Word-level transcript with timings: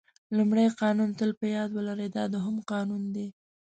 لومړی 0.37 0.67
قانون 0.81 1.09
تل 1.19 1.31
په 1.39 1.45
یاد 1.55 1.69
ولرئ 1.73 2.09
دا 2.15 2.23
دوهم 2.33 2.55
قانون 2.71 3.03
دی. 3.15 3.27